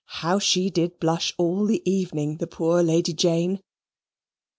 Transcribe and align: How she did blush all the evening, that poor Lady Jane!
How 0.15 0.39
she 0.39 0.71
did 0.71 0.99
blush 0.99 1.31
all 1.37 1.67
the 1.67 1.87
evening, 1.87 2.37
that 2.37 2.47
poor 2.47 2.81
Lady 2.81 3.13
Jane! 3.13 3.61